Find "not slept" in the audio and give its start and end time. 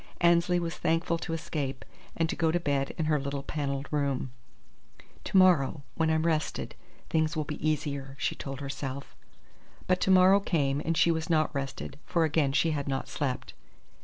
12.87-13.53